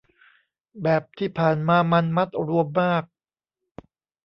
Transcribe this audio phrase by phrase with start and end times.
[0.83, 3.03] แบบที่ผ่านมามันมัดรวมมาก